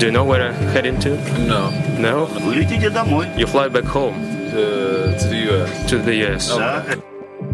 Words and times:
Do 0.00 0.06
you 0.06 0.12
know 0.12 0.24
where 0.30 0.48
I'm 0.50 0.54
heading 0.74 1.00
to? 1.00 1.08
No. 1.48 1.70
No? 1.98 2.28
Улетите 2.48 2.90
домой. 2.90 3.26
You 3.38 3.46
fly 3.46 3.68
back 3.68 3.84
home 3.84 4.14
To, 4.50 4.56
to 5.18 5.28
the 5.28 5.36
US. 5.50 5.90
to 5.90 5.98
the 5.98 6.12
US. 6.34 6.56
Да. 6.58 6.82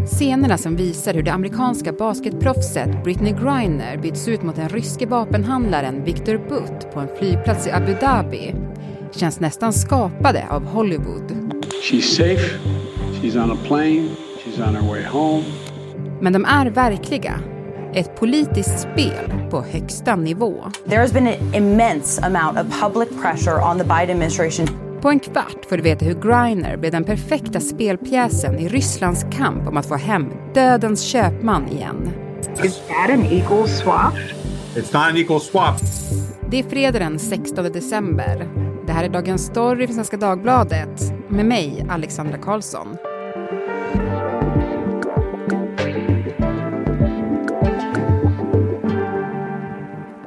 Scenerna 0.07 0.59
som 0.59 0.77
visar 0.77 1.15
hur 1.15 1.23
det 1.23 1.31
amerikanska 1.33 1.93
basketproffset 1.93 3.05
Britney 3.05 3.33
Griner 3.33 3.97
byts 3.97 4.29
ut 4.29 4.43
mot 4.43 4.57
den 4.57 4.69
ryske 4.69 5.07
vapenhandlaren 5.07 6.05
Victor 6.05 6.37
Butt 6.49 6.95
på 6.95 7.01
en 7.01 7.09
flygplats 7.19 7.67
i 7.67 7.71
Abu 7.71 7.95
Dhabi 8.01 8.55
känns 9.13 9.41
nästan 9.41 9.73
skapade 9.73 10.45
av 10.51 10.65
Hollywood. 10.67 11.33
She's 11.83 12.01
safe. 12.17 12.59
She's 13.23 13.45
on 13.45 13.51
a 13.53 13.57
plane. 13.67 14.09
She's 14.45 14.69
on 14.69 14.75
her 14.77 14.89
way 14.91 15.05
home. 15.05 15.45
Men 16.21 16.33
de 16.33 16.45
är 16.45 16.67
verkliga. 16.67 17.41
ett 17.94 18.16
politiskt 18.16 18.80
spel 18.80 19.34
på 19.50 19.62
högsta 19.62 20.16
nivå. 20.16 20.54
There 20.90 21.00
has 21.00 21.14
been 21.14 21.28
an 21.28 21.56
immense 21.56 22.26
amount 22.26 22.60
of 22.60 22.82
public 22.82 23.22
pressure 23.22 23.56
on 23.72 23.78
the 23.78 23.84
Biden 23.84 24.10
administration 24.10 24.68
På 25.02 25.10
en 25.10 25.20
kvart 25.20 25.66
får 25.70 25.78
du 25.78 25.84
veta 25.84 26.06
hur 26.06 26.14
Griner 26.14 26.78
blev 26.78 26.92
den 26.92 27.04
perfekta 27.04 27.60
spelpjäsen 27.60 28.60
i 28.60 28.68
Rysslands 28.68 29.26
kamp 29.32 29.68
om 29.68 29.78
att 29.78 29.86
få 29.86 29.96
hem 29.96 30.34
dödens 30.54 31.02
köpman 31.02 31.68
igen. 31.68 32.10
Is 32.64 32.82
that 32.88 33.10
an 33.10 33.24
equal 33.24 33.68
swap? 33.68 34.14
It's 34.76 34.94
not 34.94 35.10
an 35.10 35.18
equal 35.18 35.42
swap. 35.42 35.76
Det 36.50 36.60
är 36.60 36.64
fredag 36.64 37.00
den 37.00 37.20
16 37.20 37.72
december. 37.72 38.50
Det 38.88 38.92
här 38.92 39.04
är 39.04 39.10
Dagens 39.10 39.46
Story 39.46 39.88
från 39.88 39.96
Svenska 39.96 40.18
Dagbladet 40.18 41.14
med 41.30 41.46
mig, 41.46 41.86
Alexandra 41.90 42.38
Karlsson. 42.38 42.98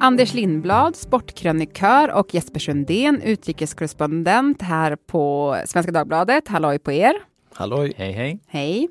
Anders 0.04 0.34
Lindblad, 0.34 0.96
sportkrönikör 0.96 2.12
och 2.12 2.34
Jesper 2.34 2.60
Sundén, 2.60 3.22
utrikeskorrespondent 3.22 4.62
här 4.62 4.96
på 4.96 5.56
Svenska 5.66 5.92
Dagbladet. 5.92 6.48
Halloj 6.48 6.78
på 6.78 6.92
er! 6.92 7.14
Halloj! 7.52 7.92
Hej 7.96 8.12
hej! 8.12 8.40
Hej! 8.46 8.88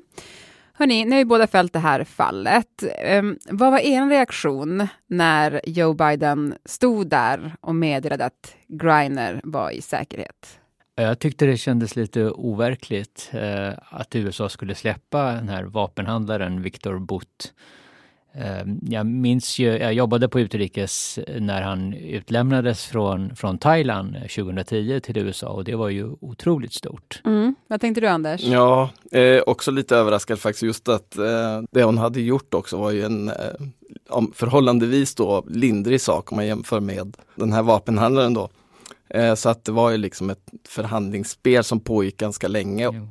Hörni, 0.72 1.04
ni 1.04 1.10
har 1.10 1.18
ju 1.18 1.24
båda 1.24 1.46
följt 1.46 1.72
det 1.72 1.78
här 1.78 2.04
fallet. 2.04 2.84
Um, 3.18 3.38
vad 3.50 3.72
var 3.72 3.78
er 3.78 4.08
reaktion 4.08 4.88
när 5.06 5.60
Joe 5.64 5.94
Biden 5.94 6.54
stod 6.64 7.08
där 7.08 7.56
och 7.60 7.74
meddelade 7.74 8.24
att 8.24 8.56
Griner 8.68 9.40
var 9.44 9.70
i 9.70 9.82
säkerhet? 9.82 10.58
Jag 10.94 11.18
tyckte 11.18 11.46
det 11.46 11.56
kändes 11.56 11.96
lite 11.96 12.30
overkligt 12.30 13.30
eh, 13.32 13.72
att 13.88 14.16
USA 14.16 14.48
skulle 14.48 14.74
släppa 14.74 15.32
den 15.32 15.48
här 15.48 15.64
vapenhandlaren 15.64 16.62
Victor 16.62 16.98
Butt. 16.98 17.52
Eh, 18.34 18.64
jag 18.82 19.06
minns 19.06 19.58
ju, 19.58 19.66
jag 19.66 19.94
jobbade 19.94 20.28
på 20.28 20.40
utrikes 20.40 21.18
när 21.38 21.62
han 21.62 21.94
utlämnades 21.94 22.86
från, 22.86 23.36
från 23.36 23.58
Thailand 23.58 24.14
2010 24.14 25.00
till 25.00 25.18
USA 25.18 25.48
och 25.48 25.64
det 25.64 25.74
var 25.74 25.88
ju 25.88 26.10
otroligt 26.20 26.72
stort. 26.72 27.22
Mm. 27.24 27.54
Vad 27.66 27.80
tänkte 27.80 28.00
du 28.00 28.06
Anders? 28.06 28.42
Ja, 28.42 28.90
eh, 29.12 29.42
också 29.46 29.70
lite 29.70 29.96
överraskad 29.96 30.38
faktiskt 30.38 30.62
just 30.62 30.88
att 30.88 31.18
eh, 31.18 31.62
det 31.70 31.84
hon 31.84 31.98
hade 31.98 32.20
gjort 32.20 32.54
också 32.54 32.76
var 32.76 32.90
ju 32.90 33.02
en 33.02 33.28
eh, 33.28 33.34
om, 34.08 34.32
förhållandevis 34.34 35.14
då 35.14 35.44
lindrig 35.48 36.00
sak 36.00 36.32
om 36.32 36.36
man 36.36 36.46
jämför 36.46 36.80
med 36.80 37.16
den 37.34 37.52
här 37.52 37.62
vapenhandlaren 37.62 38.34
då. 38.34 38.48
Eh, 39.08 39.34
så 39.34 39.48
att 39.48 39.64
det 39.64 39.72
var 39.72 39.90
ju 39.90 39.96
liksom 39.96 40.30
ett 40.30 40.50
förhandlingsspel 40.68 41.64
som 41.64 41.80
pågick 41.80 42.16
ganska 42.16 42.48
länge. 42.48 42.84
Jo. 42.84 43.08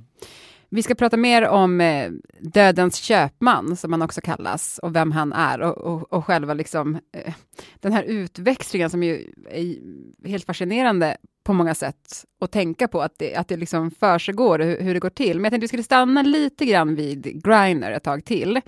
Vi 0.76 0.84
ska 0.84 0.96
prata 0.96 1.18
mer 1.18 1.48
om 1.48 1.82
eh, 1.82 2.12
dödens 2.40 2.96
köpman, 2.96 3.76
som 3.76 3.92
han 3.92 4.02
också 4.02 4.22
kallas, 4.22 4.80
och 4.80 4.96
vem 4.96 5.12
han 5.12 5.34
är 5.34 5.62
och, 5.62 5.78
och, 5.78 6.14
och 6.14 6.26
själva 6.26 6.54
liksom 6.54 7.00
eh, 7.12 7.34
den 7.80 7.94
här 7.94 8.04
utväxlingen 8.04 8.90
som 8.90 9.04
ju 9.04 9.34
är 9.50 10.28
helt 10.28 10.46
fascinerande 10.46 11.18
på 11.44 11.54
många 11.54 11.76
sätt 11.76 12.26
att 12.42 12.52
tänka 12.52 12.88
på 12.88 13.02
att 13.02 13.14
det, 13.18 13.36
att 13.36 13.48
det 13.48 13.58
liksom 13.58 13.92
försiggår 13.92 14.60
och 14.60 14.66
hur, 14.66 14.82
hur 14.82 14.94
det 14.94 15.00
går 15.00 15.10
till. 15.10 15.38
Men 15.38 15.44
jag 15.44 15.52
tänkte 15.52 15.64
vi 15.64 15.68
skulle 15.68 15.84
stanna 15.84 16.22
lite 16.22 16.66
grann 16.66 16.96
vid 16.96 17.44
Griner 17.44 17.92
ett 17.92 18.04
tag 18.04 18.26
till. 18.26 18.62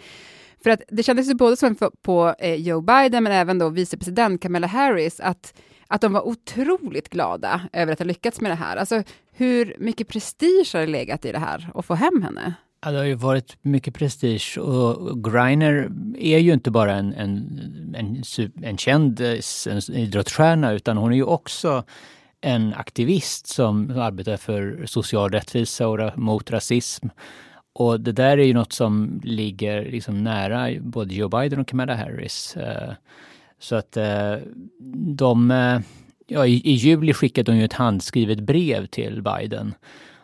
För 0.64 0.70
att 0.70 0.82
det 0.88 1.04
kändes 1.04 1.30
ju 1.30 1.34
både 1.34 1.58
som 1.58 1.76
på 2.02 2.36
eh, 2.40 2.56
Joe 2.56 2.82
Biden, 2.82 3.24
men 3.24 3.34
även 3.34 3.60
då 3.60 3.70
vicepresident 3.70 4.42
Kamala 4.42 4.68
Harris, 4.68 5.20
att 5.20 5.54
att 5.88 6.02
de 6.02 6.14
var 6.14 6.28
otroligt 6.28 7.10
glada 7.10 7.62
över 7.74 7.94
att 7.94 8.00
ha 8.00 8.06
lyckats 8.06 8.42
med 8.42 8.52
det 8.52 8.56
här. 8.56 8.78
Alltså, 8.78 9.04
hur 9.32 9.76
mycket 9.80 10.08
prestige 10.08 10.70
har 10.74 10.80
det 10.80 10.88
legat 10.88 11.26
i 11.26 11.32
det 11.32 11.40
här, 11.40 11.70
att 11.74 11.86
få 11.86 11.94
hem 11.94 12.24
henne? 12.24 12.54
Ja, 12.86 12.92
det 12.92 12.98
har 12.98 13.06
ju 13.06 13.14
varit 13.14 13.58
mycket 13.62 13.94
prestige 13.94 14.58
och 14.58 15.24
Griner 15.24 15.90
är 16.18 16.38
ju 16.38 16.54
inte 16.54 16.72
bara 16.72 16.96
en, 16.96 17.14
en, 17.14 17.96
en, 17.96 18.24
en 18.64 18.78
känd 18.78 19.22
en 19.22 19.82
idrottsstjärna 19.94 20.72
utan 20.72 20.98
hon 20.98 21.12
är 21.12 21.16
ju 21.16 21.24
också 21.24 21.84
en 22.42 22.74
aktivist 22.74 23.48
som 23.48 24.00
arbetar 24.00 24.38
för 24.38 24.86
social 24.86 25.32
rättvisa 25.32 25.88
och 25.88 26.18
mot 26.18 26.52
rasism. 26.52 27.08
Och 27.74 28.00
det 28.00 28.12
där 28.12 28.38
är 28.38 28.44
ju 28.44 28.54
något 28.54 28.74
som 28.74 29.22
ligger 29.24 29.86
liksom 29.86 30.24
nära 30.24 30.80
både 30.82 31.16
Joe 31.16 31.30
Biden 31.30 31.60
och 31.60 31.68
Kamala 31.68 31.96
Harris. 31.96 32.58
Eh, 32.58 32.94
så 33.60 33.76
att 33.76 33.98
eh, 33.98 34.36
de, 35.16 35.52
eh, 35.52 35.80
ja, 36.28 36.46
i, 36.46 36.54
i 36.54 36.72
juli 36.72 37.14
skickade 37.14 37.52
de 37.52 37.58
ju 37.58 37.66
ett 37.66 37.74
handskrivet 37.74 38.40
brev 38.40 38.86
till 38.86 39.22
Biden. 39.22 39.74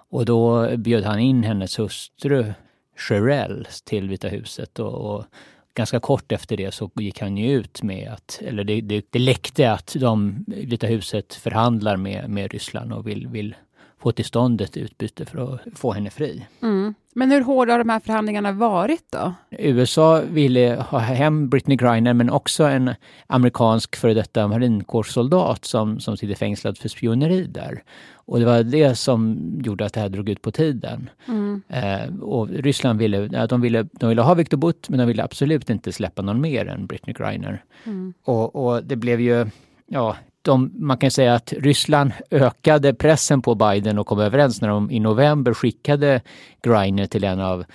Och 0.10 0.26
då 0.26 0.70
bjöd 0.78 1.04
han 1.04 1.20
in 1.20 1.44
hennes 1.44 1.80
hustru 1.80 2.54
Sherelle 2.98 3.66
till 3.86 4.10
Vita 4.10 4.28
huset 4.28 4.80
och, 4.80 4.94
och 4.94 5.26
ganska 5.74 6.00
kort 6.00 6.32
efter 6.32 6.58
det 6.58 6.74
så 6.74 6.92
gick 6.96 7.22
han 7.22 7.38
ju 7.38 7.52
ut 7.52 7.84
med 7.84 8.12
att, 8.12 8.42
eller 8.46 8.64
det, 8.64 8.82
det, 8.82 9.06
det 9.10 9.20
läckte 9.20 9.72
att 9.72 9.96
de, 10.00 10.46
Vita 10.48 10.88
huset 10.88 11.34
förhandlar 11.34 11.98
med, 11.98 12.30
med 12.30 12.52
Ryssland 12.52 12.94
och 12.94 13.08
vill, 13.08 13.28
vill 13.28 13.56
få 14.02 14.12
till 14.12 14.26
stånd 14.26 14.62
ett 14.62 14.78
utbyte 14.78 15.26
för 15.26 15.54
att 15.54 15.60
få 15.76 15.92
henne 15.92 16.10
fri. 16.10 16.46
Mm. 16.62 16.94
Men 17.14 17.32
hur 17.32 17.42
hårda 17.42 17.74
har 17.74 17.80
de 17.80 17.90
här 17.90 18.00
förhandlingarna 18.00 18.52
varit 18.52 19.06
då? 19.10 19.34
USA 19.50 20.22
ville 20.22 20.86
ha 20.90 21.00
hem 21.00 21.50
Britney 21.50 21.78
Griner 21.78 22.14
men 22.14 22.30
också 22.30 22.64
en 22.64 22.94
amerikansk 23.28 23.96
före 23.96 24.14
detta 24.14 24.48
marinkårssoldat 24.48 25.66
som, 25.66 26.00
som 26.00 26.18
sitter 26.18 26.36
fängslad 26.36 26.78
för 26.78 26.90
spioneri 26.90 27.44
där. 27.44 27.84
Och 28.14 28.40
det 28.40 28.46
var 28.46 28.64
det 28.64 28.96
som 28.96 29.40
gjorde 29.64 29.86
att 29.86 29.94
det 29.94 30.00
här 30.00 30.10
drog 30.10 30.30
ut 30.30 30.42
på 30.42 30.52
tiden. 30.52 31.10
Mm. 31.28 31.62
Eh, 31.68 32.20
och 32.22 32.50
Ryssland 32.50 33.00
ville, 33.00 33.48
de 33.48 33.62
ville, 33.62 33.88
de 33.92 34.10
ville 34.10 34.22
ha 34.22 34.34
Victor 34.34 34.58
Butt 34.58 34.90
men 34.90 35.00
de 35.00 35.08
ville 35.08 35.24
absolut 35.24 35.70
inte 35.70 35.92
släppa 35.92 36.22
någon 36.22 36.42
mer 36.42 36.68
än 36.68 36.88
Britney 36.88 37.14
Griner. 37.14 37.64
Mm. 37.84 38.14
Och, 38.24 38.56
och 38.56 38.84
det 38.84 38.96
blev 38.96 39.22
ju, 39.22 39.46
ja, 39.88 40.16
de, 40.42 40.72
man 40.76 40.98
kan 40.98 41.12
säga 41.12 41.36
att 41.36 41.54
Ryssland 41.58 42.12
ökade 42.32 42.94
pressen 42.94 43.42
på 43.42 43.56
Biden 43.56 44.00
och 44.00 44.08
kom 44.08 44.20
överens 44.20 44.62
när 44.62 44.68
de 44.68 44.92
i 44.92 45.00
november 45.00 45.54
skickade 45.54 46.22
Griner 46.64 47.06
till 47.06 47.24
en 47.24 47.40
av 47.40 47.66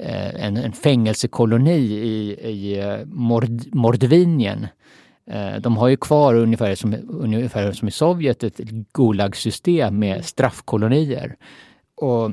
eh, 0.00 0.44
en, 0.44 0.56
en 0.56 0.72
fängelsekoloni 0.72 1.78
i, 1.80 2.30
i 2.50 2.80
eh, 2.80 2.98
Mord, 3.06 3.74
Mordvinien. 3.74 4.66
Eh, 5.30 5.56
de 5.60 5.76
har 5.76 5.88
ju 5.88 5.96
kvar 5.96 6.34
ungefär 6.34 6.74
som, 6.74 6.96
ungefär 7.08 7.72
som 7.72 7.88
i 7.88 7.90
Sovjet 7.90 8.44
ett 8.44 8.58
Gulag-system 8.92 9.98
med 9.98 10.24
straffkolonier. 10.24 11.36
Och 11.94 12.32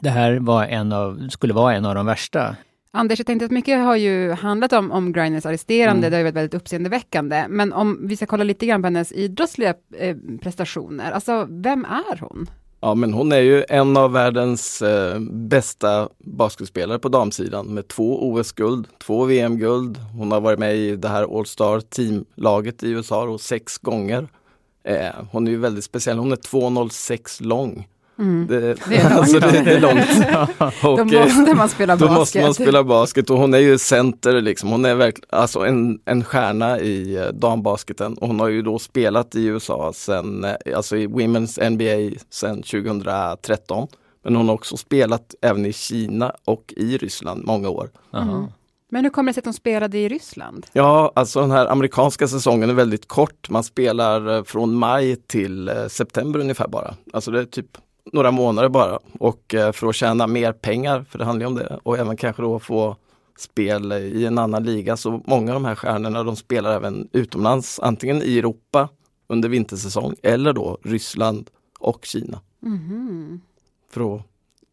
det 0.00 0.10
här 0.10 0.38
var 0.38 0.64
en 0.64 0.92
av, 0.92 1.28
skulle 1.28 1.54
vara 1.54 1.74
en 1.74 1.84
av 1.84 1.94
de 1.94 2.06
värsta. 2.06 2.56
Anders, 2.94 3.18
jag 3.18 3.26
tänkte 3.26 3.44
att 3.44 3.50
mycket 3.50 3.78
har 3.78 3.96
ju 3.96 4.32
handlat 4.32 4.72
om, 4.72 4.90
om 4.92 5.12
Griners 5.12 5.46
arresterande, 5.46 6.06
mm. 6.06 6.10
det 6.10 6.16
har 6.16 6.18
ju 6.18 6.24
varit 6.24 6.34
väldigt 6.34 6.54
uppseendeväckande, 6.54 7.46
men 7.48 7.72
om 7.72 8.06
vi 8.08 8.16
ska 8.16 8.26
kolla 8.26 8.44
lite 8.44 8.66
grann 8.66 8.82
på 8.82 8.86
hennes 8.86 9.12
idrottsliga 9.12 9.74
eh, 9.98 10.16
prestationer, 10.42 11.12
alltså 11.12 11.46
vem 11.50 11.84
är 11.84 12.18
hon? 12.20 12.50
Ja 12.80 12.94
men 12.94 13.12
hon 13.12 13.32
är 13.32 13.40
ju 13.40 13.64
en 13.68 13.96
av 13.96 14.12
världens 14.12 14.82
eh, 14.82 15.20
bästa 15.30 16.08
basketspelare 16.18 16.98
på 16.98 17.08
damsidan 17.08 17.66
med 17.66 17.88
två 17.88 18.30
OS-guld, 18.30 18.86
två 18.98 19.24
VM-guld. 19.24 19.98
Hon 20.18 20.32
har 20.32 20.40
varit 20.40 20.58
med 20.58 20.76
i 20.76 20.96
det 20.96 21.08
här 21.08 21.38
All-Star 21.38 21.80
teamlaget 21.80 22.82
i 22.82 22.90
USA 22.90 23.22
och 23.24 23.40
sex 23.40 23.78
gånger. 23.78 24.28
Eh, 24.84 25.14
hon 25.30 25.46
är 25.46 25.50
ju 25.50 25.58
väldigt 25.58 25.84
speciell, 25.84 26.18
hon 26.18 26.32
är 26.32 26.36
2,06 26.36 27.42
lång. 27.42 27.88
Mm. 28.22 28.46
Det, 28.46 28.60
det, 28.88 28.96
är 28.96 29.10
alltså 29.18 29.40
det, 29.40 29.62
det, 29.64 29.72
är 29.72 29.80
långt. 29.80 30.84
och, 30.84 30.98
då 30.98 31.04
måste 31.04 31.54
man 31.54 31.68
spela 31.68 31.96
då 31.96 32.06
basket. 32.06 32.14
Då 32.14 32.20
måste 32.20 32.40
man 32.42 32.54
spela 32.54 32.84
basket 32.84 33.30
och 33.30 33.38
hon 33.38 33.54
är 33.54 33.58
ju 33.58 33.78
center 33.78 34.40
liksom. 34.40 34.70
Hon 34.70 34.84
är 34.84 34.94
verkligen 34.94 35.28
alltså 35.30 35.66
en, 35.66 35.98
en 36.04 36.24
stjärna 36.24 36.80
i 36.80 37.30
dambasketen 37.34 38.14
och 38.14 38.26
hon 38.26 38.40
har 38.40 38.48
ju 38.48 38.62
då 38.62 38.78
spelat 38.78 39.34
i 39.34 39.44
USA 39.44 39.92
sen, 39.94 40.46
alltså 40.76 40.96
i 40.96 41.06
Women's 41.06 41.70
NBA 41.70 42.20
sen 42.30 42.62
2013. 42.62 43.88
Men 44.24 44.36
hon 44.36 44.48
har 44.48 44.54
också 44.54 44.76
spelat 44.76 45.34
även 45.42 45.66
i 45.66 45.72
Kina 45.72 46.32
och 46.44 46.74
i 46.76 46.96
Ryssland 46.96 47.44
många 47.44 47.68
år. 47.68 47.90
Mm. 48.14 48.46
Men 48.90 49.04
hur 49.04 49.10
kommer 49.10 49.30
det 49.30 49.34
sig 49.34 49.40
att 49.40 49.44
de 49.44 49.52
spelade 49.52 49.98
i 49.98 50.08
Ryssland? 50.08 50.66
Ja, 50.72 51.12
alltså 51.16 51.40
den 51.40 51.50
här 51.50 51.66
amerikanska 51.66 52.28
säsongen 52.28 52.70
är 52.70 52.74
väldigt 52.74 53.08
kort. 53.08 53.50
Man 53.50 53.64
spelar 53.64 54.44
från 54.44 54.74
maj 54.74 55.16
till 55.16 55.70
september 55.88 56.40
ungefär 56.40 56.68
bara. 56.68 56.94
Alltså 57.12 57.30
det 57.30 57.40
är 57.40 57.44
typ 57.44 57.78
några 58.12 58.30
månader 58.30 58.68
bara 58.68 58.98
och 59.18 59.54
för 59.72 59.88
att 59.88 59.94
tjäna 59.94 60.26
mer 60.26 60.52
pengar, 60.52 61.04
för 61.08 61.18
det 61.18 61.24
handlar 61.24 61.46
om 61.46 61.54
det, 61.54 61.80
och 61.82 61.98
även 61.98 62.16
kanske 62.16 62.42
då 62.42 62.58
få 62.58 62.96
spel 63.38 63.92
i 63.92 64.26
en 64.26 64.38
annan 64.38 64.64
liga. 64.64 64.96
Så 64.96 65.22
många 65.26 65.50
av 65.50 65.54
de 65.54 65.64
här 65.64 65.74
stjärnorna 65.74 66.22
de 66.22 66.36
spelar 66.36 66.76
även 66.76 67.08
utomlands, 67.12 67.80
antingen 67.80 68.22
i 68.22 68.38
Europa 68.38 68.88
under 69.26 69.48
vintersäsong 69.48 70.14
eller 70.22 70.52
då 70.52 70.78
Ryssland 70.82 71.50
och 71.78 72.04
Kina. 72.04 72.40
Mhm. 72.60 73.40
För 73.90 74.16
att 74.16 74.22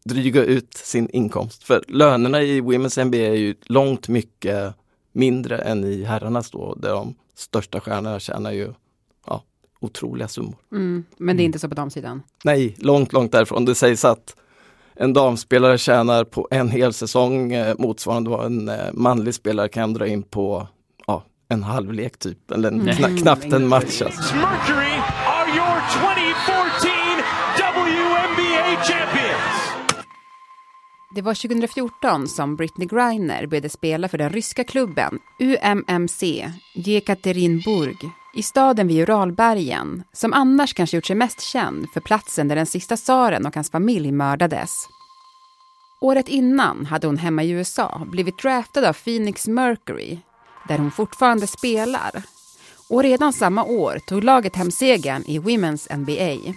dryga 0.04 0.44
ut 0.44 0.74
sin 0.74 1.10
inkomst. 1.10 1.64
För 1.64 1.84
lönerna 1.88 2.42
i 2.42 2.60
Women's 2.60 3.04
NBA 3.04 3.16
är 3.16 3.34
ju 3.34 3.54
långt 3.62 4.08
mycket 4.08 4.74
mindre 5.12 5.58
än 5.58 5.84
i 5.84 6.04
herrarnas 6.04 6.50
då, 6.50 6.74
där 6.74 6.90
de 6.90 7.14
största 7.34 7.80
stjärnorna 7.80 8.20
tjänar 8.20 8.52
ju 8.52 8.72
otroliga 9.80 10.28
summor. 10.28 10.56
Mm. 10.72 11.04
Men 11.18 11.36
det 11.36 11.42
är 11.42 11.44
inte 11.44 11.58
så 11.58 11.68
på 11.68 11.74
damsidan? 11.74 12.22
Nej, 12.44 12.76
långt, 12.78 13.12
långt 13.12 13.32
därifrån. 13.32 13.64
Det 13.64 13.74
sägs 13.74 14.04
att 14.04 14.36
en 14.94 15.12
damspelare 15.12 15.78
tjänar 15.78 16.24
på 16.24 16.48
en 16.50 16.68
hel 16.68 16.92
säsong 16.92 17.52
eh, 17.52 17.74
motsvarande 17.78 18.30
vad 18.30 18.46
en 18.46 18.68
eh, 18.68 18.92
manlig 18.92 19.34
spelare 19.34 19.68
kan 19.68 19.92
dra 19.92 20.06
in 20.06 20.22
på 20.22 20.68
ja, 21.06 21.24
en 21.48 21.62
halvlek 21.62 22.18
typ, 22.18 22.50
eller 22.50 22.68
en, 22.68 22.96
kna, 22.96 23.16
knappt 23.16 23.52
en 23.52 23.68
match. 23.68 24.02
Alltså. 24.02 24.34
Mercury 24.34 24.96
are 25.26 25.48
your 25.56 25.80
2014 25.90 26.70
WNBA 27.56 28.84
champions. 28.84 29.60
Det 31.14 31.22
var 31.22 31.34
2014 31.34 32.28
som 32.28 32.56
Britney 32.56 32.88
Griner 32.88 33.46
började 33.46 33.68
spela 33.68 34.08
för 34.08 34.18
den 34.18 34.30
ryska 34.30 34.64
klubben 34.64 35.18
UMMC 35.40 36.52
Jekaterinburg 36.74 37.96
i 38.32 38.42
staden 38.42 38.88
vid 38.88 39.02
Uralbergen, 39.02 40.02
som 40.12 40.32
annars 40.32 40.74
kanske 40.74 40.96
gjort 40.96 41.06
sig 41.06 41.16
mest 41.16 41.40
känd 41.40 41.86
för 41.94 42.00
platsen 42.00 42.48
där 42.48 42.56
den 42.56 42.66
sista 42.66 42.96
tsaren 42.96 43.46
och 43.46 43.54
hans 43.54 43.70
familj 43.70 44.12
mördades. 44.12 44.88
Året 46.00 46.28
innan 46.28 46.86
hade 46.86 47.06
hon 47.06 47.16
hemma 47.16 47.42
i 47.42 47.50
USA 47.50 48.06
blivit 48.06 48.38
draftad 48.38 48.88
av 48.88 48.92
Phoenix 48.92 49.48
Mercury, 49.48 50.18
där 50.68 50.78
hon 50.78 50.90
fortfarande 50.90 51.46
spelar. 51.46 52.22
Och 52.88 53.02
redan 53.02 53.32
samma 53.32 53.64
år 53.64 53.98
tog 54.06 54.24
laget 54.24 54.56
hem 54.56 54.70
segern 54.70 55.24
i 55.26 55.38
Women's 55.38 55.96
NBA. 55.96 56.54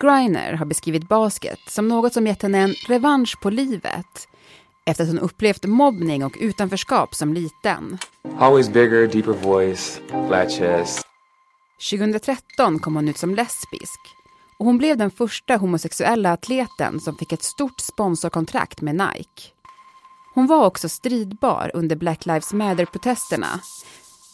Griner 0.00 0.52
har 0.52 0.66
beskrivit 0.66 1.08
basket 1.08 1.58
som 1.66 1.88
något 1.88 2.12
som 2.12 2.26
gett 2.26 2.42
henne 2.42 2.58
en 2.58 2.74
revansch 2.88 3.40
på 3.40 3.50
livet 3.50 4.28
efter 4.86 5.04
att 5.04 5.10
hon 5.10 5.18
upplevt 5.18 5.66
mobbning 5.66 6.24
och 6.24 6.36
utanförskap 6.40 7.14
som 7.14 7.32
liten. 7.32 7.98
Always 8.38 8.68
bigger, 8.68 9.06
deeper 9.06 9.32
voice, 9.32 10.00
flat 10.28 10.50
chest. 10.52 11.06
2013 11.90 12.78
kom 12.78 12.94
hon 12.94 13.08
ut 13.08 13.18
som 13.18 13.34
lesbisk 13.34 14.00
och 14.58 14.66
hon 14.66 14.78
blev 14.78 14.96
den 14.96 15.10
första 15.10 15.56
homosexuella 15.56 16.32
atleten 16.32 17.00
som 17.00 17.16
fick 17.16 17.32
ett 17.32 17.42
stort 17.42 17.80
sponsorkontrakt 17.80 18.80
med 18.80 18.94
Nike. 18.94 19.42
Hon 20.34 20.46
var 20.46 20.66
också 20.66 20.88
stridbar 20.88 21.70
under 21.74 21.96
Black 21.96 22.26
Lives 22.26 22.52
Matter-protesterna 22.52 23.60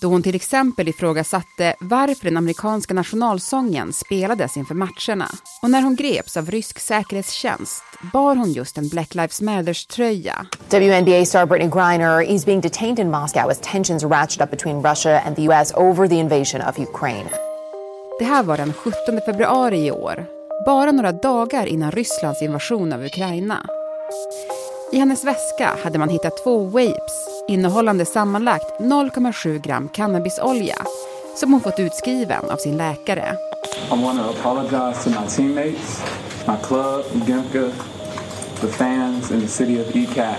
då 0.01 0.09
hon 0.09 0.23
till 0.23 0.35
exempel 0.35 0.89
ifrågasatte 0.89 1.75
varför 1.81 2.25
den 2.25 2.37
amerikanska 2.37 2.95
nationalsången 2.95 3.93
spelades 3.93 4.57
inför 4.57 4.75
matcherna. 4.75 5.29
Och 5.63 5.71
när 5.71 5.83
hon 5.83 5.97
greps 5.97 6.37
av 6.37 6.51
rysk 6.51 6.79
säkerhetstjänst 6.79 7.83
bar 8.13 8.37
hon 8.37 8.53
just 8.53 8.79
en 8.79 8.89
Black 8.89 9.15
Lives 9.15 9.41
Matters-tröja. 9.41 10.47
WNBA 10.69 11.25
star 11.25 11.47
Brittany 11.47 11.71
Griner 11.71 12.31
is 12.31 12.47
being 12.47 12.61
detained 12.61 12.99
in 12.99 13.11
Moscow 13.11 13.51
as 13.51 13.61
tensions 13.61 14.05
ratchet 14.05 14.43
up 14.43 14.51
between 14.51 14.83
Russia 14.83 15.21
and 15.21 15.37
the 15.37 15.43
US 15.43 15.73
over 15.75 16.09
the 16.09 16.15
invasion 16.15 16.61
of 16.69 16.79
Ukraine. 16.79 17.29
Det 18.19 18.25
här 18.25 18.43
var 18.43 18.57
den 18.57 18.73
17 18.73 19.21
februari 19.27 19.87
i 19.87 19.91
år, 19.91 20.27
bara 20.67 20.93
några 20.93 21.13
dagar 21.13 21.67
innan 21.67 21.93
Rysslands 21.93 22.43
invasion 22.43 22.93
av 22.93 23.05
Ukraina. 23.05 23.67
I 24.93 24.99
hennes 24.99 25.25
väska 25.25 25.79
hade 25.83 25.99
man 25.99 26.09
hittat 26.09 26.45
två 26.45 26.65
vapes 26.65 27.45
innehållande 27.49 28.07
sammanlagt 28.07 28.81
0,7 28.81 29.59
gram 29.59 29.89
cannabisolja 29.89 30.77
som 31.37 31.53
hon 31.53 31.61
fått 31.61 31.81
utskriven 31.81 32.51
av 32.51 32.57
sin 32.57 32.77
läkare. 32.77 33.37
I 33.93 34.03
want 34.03 34.19
to 34.19 34.31
apologize 34.31 35.05
to 35.05 35.21
my 35.21 35.29
teammates, 35.29 36.03
my 36.47 36.55
club, 36.63 37.05
Gemka, 37.29 37.71
the 38.61 38.67
fans 38.67 39.31
and 39.31 39.43
the 39.43 39.49
city 39.49 39.81
of 39.81 39.97
ECAT. 39.97 40.37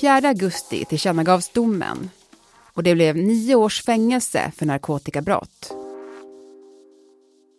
4 0.00 0.28
augusti 0.28 0.84
tillkännagavs 0.84 1.48
domen 1.48 2.10
och 2.74 2.82
det 2.82 2.94
blev 2.94 3.16
nio 3.16 3.54
års 3.54 3.84
fängelse 3.84 4.52
för 4.56 4.66
narkotikabrott. 4.66 5.72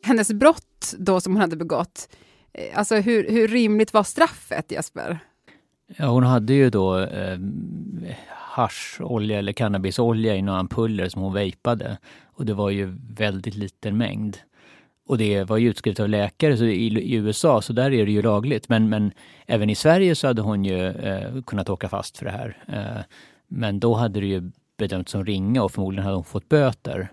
Hennes 0.04 0.31
brott 0.31 0.94
då 0.98 1.22
som 1.22 1.34
hon 1.34 1.42
hade 1.42 1.56
begått, 1.56 2.10
eh, 2.54 2.80
alltså 2.80 2.96
hur, 2.96 3.30
hur 3.30 3.48
rimligt 3.48 3.94
var 3.94 4.04
straffet 4.04 4.72
Jesper? 4.72 5.20
Ja, 5.97 6.07
hon 6.07 6.24
hade 6.24 6.53
ju 6.53 6.69
då 6.69 7.00
eh, 7.00 7.39
hascholja 8.27 9.39
eller 9.39 9.51
cannabisolja 9.51 10.36
i 10.36 10.41
några 10.41 10.59
ampuller 10.59 11.09
som 11.09 11.21
hon 11.21 11.33
vejpade. 11.33 11.97
Och 12.24 12.45
det 12.45 12.53
var 12.53 12.69
ju 12.69 12.97
väldigt 13.09 13.56
liten 13.56 13.97
mängd. 13.97 14.38
Och 15.07 15.18
det 15.18 15.44
var 15.44 15.57
ju 15.57 15.69
utskrivet 15.69 16.00
av 16.00 16.09
läkare 16.09 16.57
så 16.57 16.65
i, 16.65 16.88
i, 16.88 17.13
USA, 17.13 17.62
så 17.62 17.74
där 17.74 17.91
är 17.94 18.06
det 18.06 18.12
ju 18.12 18.21
lagligt. 18.21 18.69
Men, 18.69 18.89
men 18.89 19.12
även 19.45 19.69
i 19.69 19.75
Sverige 19.75 20.15
så 20.15 20.27
hade 20.27 20.41
hon 20.41 20.65
ju 20.65 20.88
eh, 20.88 21.41
kunnat 21.41 21.69
åka 21.69 21.89
fast 21.89 22.18
för 22.18 22.25
det 22.25 22.31
här. 22.31 22.57
Eh, 22.68 23.03
men 23.47 23.80
då 23.80 23.94
hade 23.94 24.19
det 24.19 24.27
ju 24.27 24.51
bedömts 24.77 25.12
som 25.12 25.25
ringa 25.25 25.63
och 25.63 25.71
förmodligen 25.71 26.03
hade 26.03 26.15
hon 26.15 26.24
fått 26.24 26.50
böter. 26.50 27.12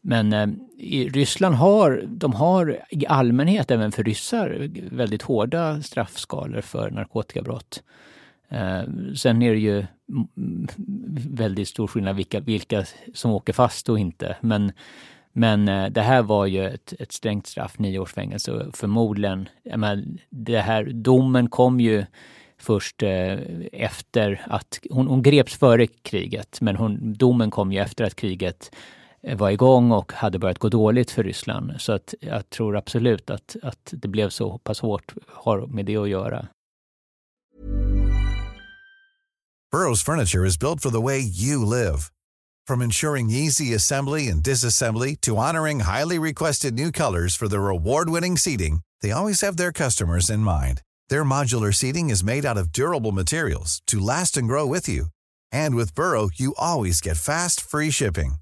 Men 0.00 0.32
eh, 0.32 0.48
i 0.76 1.08
Ryssland 1.08 1.54
har, 1.54 2.04
de 2.06 2.32
har 2.32 2.82
i 2.90 3.06
allmänhet, 3.06 3.70
även 3.70 3.92
för 3.92 4.04
ryssar, 4.04 4.70
väldigt 4.96 5.22
hårda 5.22 5.82
straffskalor 5.82 6.60
för 6.60 6.90
narkotikabrott. 6.90 7.82
Eh, 8.48 8.82
sen 9.16 9.42
är 9.42 9.52
det 9.52 9.60
ju 9.60 9.86
väldigt 11.30 11.68
stor 11.68 11.86
skillnad 11.86 12.16
vilka, 12.16 12.40
vilka 12.40 12.84
som 13.14 13.30
åker 13.30 13.52
fast 13.52 13.88
och 13.88 13.98
inte. 13.98 14.36
Men, 14.40 14.72
men 15.32 15.68
eh, 15.68 15.86
det 15.86 16.02
här 16.02 16.22
var 16.22 16.46
ju 16.46 16.66
ett, 16.66 16.94
ett 16.98 17.12
strängt 17.12 17.46
straff, 17.46 17.78
nio 17.78 17.98
års 17.98 18.12
fängelse. 18.12 18.52
Och 18.52 18.76
förmodligen, 18.76 19.48
men 19.76 20.18
det 20.30 20.60
här, 20.60 20.84
domen 20.84 21.48
kom 21.48 21.80
ju 21.80 22.04
först 22.58 23.02
eh, 23.02 23.38
efter 23.72 24.42
att, 24.46 24.80
hon, 24.90 25.06
hon 25.06 25.22
greps 25.22 25.58
före 25.58 25.86
kriget, 25.86 26.60
men 26.60 26.76
hon, 26.76 27.14
domen 27.14 27.50
kom 27.50 27.72
ju 27.72 27.78
efter 27.78 28.04
att 28.04 28.16
kriget 28.16 28.70
Eh, 29.22 29.36
var 29.36 29.50
igång 29.50 29.92
och 29.92 30.12
hade 30.12 30.38
börjat 30.38 30.58
gå 30.58 30.68
dåligt 30.68 31.10
för 31.10 31.24
Ryssland. 31.24 31.72
Så 31.78 31.92
att 31.92 32.14
jag 32.20 32.50
tror 32.50 32.76
absolut 32.76 33.30
att, 33.30 33.56
att 33.62 33.92
det 33.96 34.08
blev 34.08 34.30
så 34.30 34.58
pass 34.58 34.80
hårt 34.80 35.14
har 35.26 35.66
med 35.66 35.86
det 35.86 35.96
att 35.96 36.08
göra. 36.08 36.48
Burrows 39.72 40.02
furniture 40.02 40.46
is 40.46 40.58
built 40.58 40.80
for 40.80 40.90
the 40.90 41.02
way 41.02 41.20
you 41.20 41.64
live. 41.64 41.98
From 42.66 42.82
ensuring 42.82 43.30
easy 43.30 43.74
assembly 43.74 44.28
and 44.28 44.42
disassembly 44.42 45.16
to 45.20 45.36
honoring 45.36 45.80
highly 45.80 46.18
requested 46.18 46.74
new 46.74 46.90
colors 46.92 47.36
for 47.36 47.48
their 47.48 47.68
award-winning 47.68 48.38
seating, 48.38 48.80
they 49.02 49.10
always 49.10 49.42
have 49.42 49.56
their 49.56 49.72
customers 49.72 50.30
in 50.30 50.40
mind. 50.40 50.80
Their 51.10 51.24
modular 51.24 51.72
seating 51.72 52.10
is 52.10 52.24
made 52.24 52.46
out 52.46 52.58
of 52.58 52.72
durable 52.72 53.12
materials 53.12 53.82
to 53.86 53.98
last 53.98 54.36
and 54.36 54.48
grow 54.48 54.66
with 54.66 54.88
you. 54.88 55.06
And 55.52 55.74
with 55.74 55.94
Burrow, 55.94 56.30
you 56.34 56.54
always 56.58 57.00
get 57.00 57.16
fast, 57.16 57.60
free 57.60 57.90
shipping. 57.90 58.36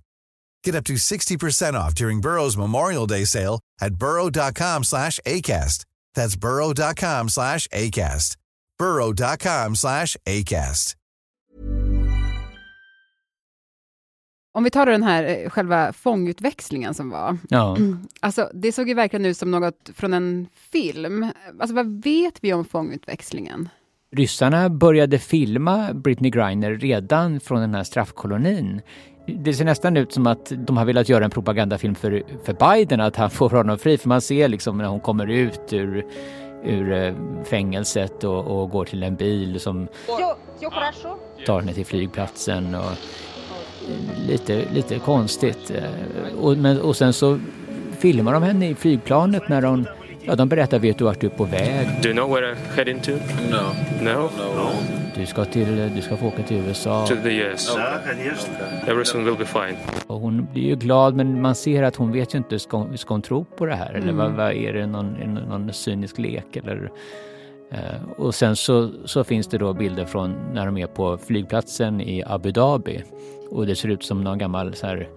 Get 0.67 0.75
up 0.75 0.85
to 0.85 0.95
60% 0.95 1.75
off 1.75 1.95
during 1.95 2.21
Burrow's 2.21 2.57
Memorial 2.57 3.07
Day 3.07 3.25
sale 3.25 3.61
at 3.81 3.95
burrow.com 3.95 4.85
slash 4.85 5.21
ACAST. 5.25 5.85
That's 6.17 6.37
burrow.com 6.41 7.29
slash 7.29 7.69
ACAST. 7.69 8.37
burrow.com 8.79 9.77
slash 9.77 10.17
ACAST. 10.27 10.97
Om 14.55 14.65
vi 14.65 14.71
tar 14.71 14.87
den 14.87 15.03
här 15.03 15.25
eh, 15.25 15.51
själva 15.51 15.93
fångutväxlingen 15.93 16.95
som 16.95 17.11
var. 17.11 17.39
Ja. 17.49 17.77
Alltså, 18.21 18.51
det 18.55 18.73
såg 18.73 18.89
ju 18.89 18.95
verkligen 18.95 19.27
ut 19.27 19.39
som 19.39 19.51
något 19.51 19.91
från 19.95 20.15
en 20.15 20.47
film. 20.71 21.27
Alltså, 21.61 21.75
vad 21.75 22.05
vet 22.05 22.45
vi 22.45 22.53
om 22.53 22.65
fångutväxlingen? 22.65 23.69
Ryssarna 24.17 24.71
började 24.71 25.19
filma 25.19 25.95
Britney 25.95 26.31
Griner 26.31 26.75
redan 26.75 27.41
från 27.41 27.61
den 27.61 27.75
här 27.75 27.85
straffkolonin. 27.85 28.81
Det 29.27 29.55
ser 29.55 29.65
nästan 29.65 29.97
ut 29.97 30.13
som 30.13 30.27
att 30.27 30.53
de 30.57 30.77
har 30.77 30.85
velat 30.85 31.09
göra 31.09 31.25
en 31.25 31.31
propagandafilm 31.31 31.95
för, 31.95 32.23
för 32.45 32.53
Biden, 32.53 33.01
att 33.01 33.17
han 33.17 33.31
får 33.31 33.51
honom 33.51 33.79
fri. 33.79 33.99
För 33.99 34.09
man 34.09 34.21
ser 34.21 34.49
liksom 34.49 34.79
när 34.79 34.85
hon 34.85 35.01
kommer 35.01 35.27
ut 35.27 35.73
ur, 35.73 36.07
ur 36.65 36.93
eh, 36.93 37.15
fängelset 37.45 38.25
och, 38.25 38.45
och 38.45 38.71
går 38.71 38.85
till 38.85 39.03
en 39.03 39.17
bil 39.17 39.61
som 39.61 39.89
tar 41.47 41.61
henne 41.61 41.73
till 41.73 41.87
flygplatsen. 41.87 42.75
Och, 42.75 42.93
lite, 44.29 44.65
lite 44.73 44.99
konstigt. 44.99 45.71
Eh, 45.71 46.39
och, 46.39 46.57
men, 46.57 46.81
och 46.81 46.97
sen 46.97 47.13
så 47.13 47.39
filmar 47.99 48.33
de 48.33 48.43
henne 48.43 48.69
i 48.69 48.75
flygplanet 48.75 49.49
när 49.49 49.63
hon 49.63 49.87
Ja, 50.29 50.35
de 50.35 50.49
berättar, 50.49 50.79
vet 50.79 50.99
du 50.99 51.05
vart 51.05 51.21
du 51.21 51.27
är 51.27 51.31
på 51.31 51.45
väg? 51.45 51.89
Do 52.03 52.09
you 52.09 52.15
know 52.15 52.31
where 52.31 52.55
I'm 52.55 52.77
heading 52.77 53.01
to? 53.01 53.11
No. 53.51 53.75
No? 54.01 54.31
No. 54.39 55.06
Du 55.17 55.27
ska, 55.27 55.45
till, 55.45 55.91
du 55.95 56.03
ska 56.03 56.17
få 56.17 56.27
åka 56.27 56.43
till 56.43 56.57
USA. 56.57 57.07
To 57.07 57.15
the 57.23 57.37
US. 57.37 57.77
Everything 58.87 59.25
will 59.25 59.37
be 59.39 59.45
fine. 59.45 59.77
Och 60.07 60.21
hon 60.21 60.47
blir 60.53 60.63
ju 60.63 60.77
glad, 60.77 61.15
men 61.15 61.43
man 61.43 61.55
ser 61.55 61.83
att 61.83 61.97
hon 61.97 62.13
vet 62.13 62.35
ju 62.35 62.39
inte, 62.39 62.59
ska, 62.59 62.87
ska 62.97 63.15
hon 63.15 63.23
tro 63.23 63.45
på 63.45 63.67
det 63.67 63.75
här? 63.75 63.89
Eller 63.91 63.99
Mm. 64.03 64.17
vad, 64.17 64.33
vad 64.33 64.53
är 64.53 64.73
det, 64.73 64.87
någon, 64.87 65.13
någon 65.49 65.73
cynisk 65.73 66.19
lek? 66.19 66.57
Eller, 66.57 66.91
Eh, 67.71 68.11
och 68.19 68.35
sen 68.35 68.57
så, 68.57 68.91
så 69.05 69.25
finns 69.25 69.47
det 69.47 69.59
då 69.59 69.73
bilder 69.73 70.05
från 70.05 70.35
när 70.55 70.67
de 70.67 70.77
är 70.79 70.87
på 70.87 71.19
flygplatsen 71.19 72.01
i 72.01 72.23
Abu 72.27 72.51
Dhabi. 72.51 73.03
Och 73.51 73.67
det 73.67 73.77
ser 73.77 73.89
ut 73.89 74.05
som 74.05 74.25
någon 74.25 74.39
gammal 74.39 74.75
så 74.75 74.87
här 74.87 75.09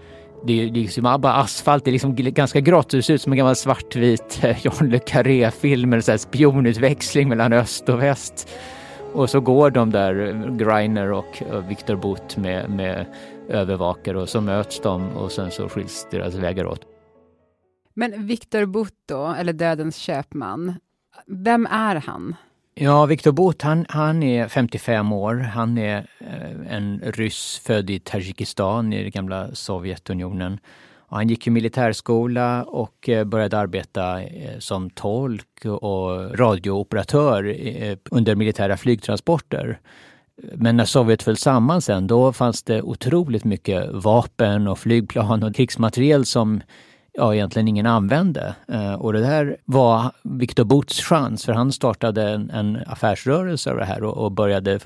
det 0.46 0.64
är 0.64 0.72
liksom 0.72 1.04
bara 1.22 1.34
asfalt, 1.34 1.86
det 1.86 1.90
är 1.90 1.92
liksom 1.92 2.16
ganska 2.16 2.60
grått. 2.60 2.90
Det 2.90 3.02
ser 3.02 3.14
ut 3.14 3.22
som 3.22 3.32
en 3.32 3.38
gammal 3.38 3.56
svartvit 3.56 4.40
eh, 4.44 4.58
John 4.66 4.90
le 4.90 5.00
Carré-film 5.00 5.94
eller 5.94 6.02
så 6.02 6.12
här 6.12 6.18
spionutväxling 6.18 7.30
mellan 7.30 7.54
öst 7.54 7.90
och 7.90 8.02
väst. 8.02 8.50
Och 9.14 9.30
så 9.30 9.40
går 9.40 9.72
de 9.72 9.90
där, 9.90 10.44
Greiner 10.58 11.12
och 11.12 11.44
Victor 11.68 11.96
Butt 11.96 12.38
med, 12.38 12.70
med 12.70 13.06
övervakare 13.50 14.22
och 14.22 14.30
så 14.30 14.42
möts 14.42 14.80
de 14.80 15.10
och 15.10 15.32
sen 15.32 15.52
så 15.52 15.70
skiljs 15.70 16.08
deras 16.12 16.36
vägar 16.36 16.66
åt. 16.66 16.86
Men 17.94 18.28
Victor 18.28 18.66
Butt 18.66 18.96
då, 19.06 19.28
eller 19.28 19.54
Dödens 19.54 19.96
köpman, 19.96 20.74
vem 21.28 21.66
är 21.66 21.96
han? 21.96 22.36
Ja, 22.74 23.06
Viktor 23.06 23.32
Butt, 23.32 23.62
han, 23.62 23.86
han 23.90 24.24
är 24.24 24.48
55 24.48 25.12
år. 25.12 25.36
Han 25.36 25.78
är 25.78 26.08
eh, 26.20 26.76
en 26.76 27.02
ryss 27.06 27.62
född 27.66 27.90
i 27.90 28.00
Tadzjikistan 28.00 28.94
i 28.94 29.04
det 29.04 29.10
gamla 29.10 29.56
Sovjetunionen. 29.56 30.60
Och 31.10 31.18
han 31.18 31.28
gick 31.28 31.48
ju 31.48 31.52
militärskola 31.52 32.64
och 32.64 33.10
eh, 33.10 33.24
började 33.24 33.58
arbeta 33.58 34.22
eh, 34.24 34.60
som 34.60 34.90
tolk 34.90 35.66
och 35.66 36.40
radiooperatör 36.40 37.44
eh, 37.44 37.98
under 38.12 38.36
militära 38.36 38.78
flygtransporter. 38.78 39.80
Men 40.54 40.78
när 40.78 40.86
Sovjet 40.86 41.24
föll 41.24 41.38
samman 41.38 41.82
sen, 41.82 42.08
då 42.08 42.34
fanns 42.34 42.64
det 42.64 42.82
otroligt 42.82 43.44
mycket 43.44 43.90
vapen 43.92 44.68
och 44.68 44.80
flygplan 44.80 45.44
och 45.44 45.56
krigsmateriel 45.56 46.26
som 46.26 46.62
ja, 47.14 47.36
egentligen 47.36 47.68
ingen 47.68 47.86
använde. 47.86 48.56
Och 49.00 49.14
det 49.14 49.22
där 49.22 49.58
var 49.66 50.12
Viktor 50.24 50.64
Boots 50.64 51.02
chans, 51.02 51.46
för 51.46 51.54
han 51.54 51.72
startade 51.72 52.30
en, 52.30 52.50
en 52.50 52.78
affärsrörelse 52.88 53.72
av 53.72 53.78
det 53.78 53.86
här 53.86 54.04
och, 54.04 54.18
och, 54.18 54.32
började 54.32 54.80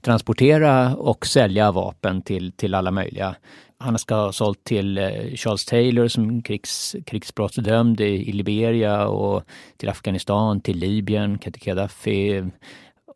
transportera 0.00 0.96
och 0.96 1.26
sälja 1.26 1.72
vapen 1.72 2.22
till, 2.22 2.52
till 2.52 2.74
alla 2.74 2.90
möjliga. 2.90 3.36
Han 3.78 3.98
ska 3.98 4.14
ha 4.14 4.32
sålt 4.32 4.64
till 4.64 4.98
eh, 4.98 5.10
Charles 5.34 5.64
Taylor 5.64 6.08
som 6.08 6.42
krigs, 6.42 6.96
krigsbrottsdömd 7.06 8.00
i, 8.00 8.04
i 8.04 8.32
Liberia 8.32 9.06
och 9.06 9.42
till 9.76 9.88
Afghanistan, 9.88 10.60
till 10.60 10.78
Libyen, 10.78 11.38
Kati 11.38 11.60
Gaddafi 11.60 12.44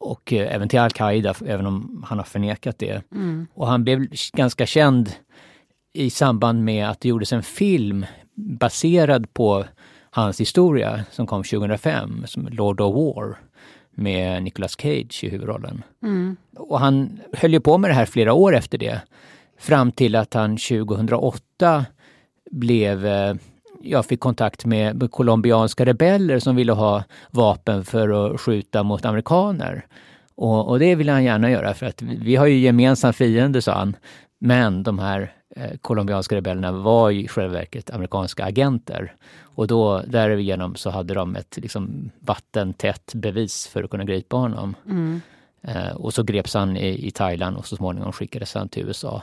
och 0.01 0.33
eh, 0.33 0.55
även 0.55 0.69
till 0.69 0.79
Al-Qaida, 0.79 1.35
även 1.47 1.67
om 1.67 2.05
han 2.09 2.19
har 2.19 2.25
förnekat 2.25 2.79
det. 2.79 3.03
Mm. 3.13 3.47
Och 3.55 3.67
han 3.67 3.85
blev 3.85 4.07
ganska 4.33 4.67
känd 4.67 5.13
i 5.93 6.11
samband 6.11 6.65
med 6.65 6.91
att 6.91 7.01
det 7.01 7.09
gjordes 7.09 7.33
en 7.33 7.43
film 7.43 8.07
baserad 8.35 9.35
på 9.35 9.65
hans 10.11 10.41
historia 10.41 11.05
som 11.11 11.27
kom 11.27 11.43
2005, 11.43 12.25
som 12.27 12.49
Lord 12.51 12.81
of 12.81 12.95
War 12.95 13.39
med 13.91 14.43
Nicolas 14.43 14.77
Cage 14.81 15.25
i 15.25 15.29
huvudrollen. 15.29 15.83
Mm. 16.03 16.37
Och 16.57 16.81
han 16.81 17.21
höll 17.33 17.53
ju 17.53 17.61
på 17.61 17.79
med 17.79 17.91
det 17.91 17.95
här 17.95 18.07
flera 18.07 18.33
år 18.33 18.57
efter 18.57 18.79
det. 18.79 19.03
Fram 19.61 19.93
till 19.93 20.17
att 20.17 20.35
han 20.35 20.57
2008 20.57 21.85
blev, 22.51 23.07
eh, 23.07 23.35
jag 23.83 24.07
fick 24.07 24.21
kontakt 24.21 24.65
med 24.65 25.11
colombianska 25.11 25.85
rebeller 25.85 26.39
som 26.39 26.57
ville 26.57 26.73
ha 26.73 27.05
vapen 27.31 27.85
för 27.85 28.09
att 28.35 28.41
skjuta 28.41 28.83
mot 28.83 29.05
amerikaner. 29.05 29.87
Och, 30.35 30.69
och 30.69 30.79
det 30.79 30.95
ville 30.95 31.13
han 31.13 31.25
gärna 31.25 31.51
göra 31.51 31.75
för 31.75 31.87
att 31.87 32.03
vi 32.03 32.37
har 32.37 32.47
ju 32.47 32.59
gemensam 32.59 33.13
fiende, 33.13 33.63
sa 33.63 33.75
han. 33.75 33.97
Men 34.39 34.83
de 34.83 34.99
här 34.99 35.33
eh, 35.57 35.77
colombianska 35.81 36.37
rebellerna 36.37 36.73
var 36.73 37.11
i 37.11 37.29
själva 37.29 37.53
verket 37.53 37.91
amerikanska 37.91 38.45
agenter. 38.45 39.15
Och 39.43 39.67
då 39.67 40.03
därigenom 40.07 40.75
så 40.75 40.91
hade 40.91 41.15
de 41.15 41.37
ett 41.37 41.59
liksom, 41.63 42.11
vattentätt 42.21 43.15
bevis 43.15 43.67
för 43.67 43.83
att 43.83 43.91
kunna 43.91 44.05
gripa 44.05 44.37
honom. 44.37 44.77
Mm. 44.87 45.21
Eh, 45.63 45.97
och 45.97 46.15
så 46.15 46.23
greps 46.23 46.55
han 46.55 46.77
i, 46.77 47.07
i 47.07 47.11
Thailand 47.11 47.57
och 47.57 47.67
så 47.67 47.77
småningom 47.77 48.13
skickades 48.13 48.55
han 48.55 48.69
till 48.69 48.87
USA. 48.87 49.23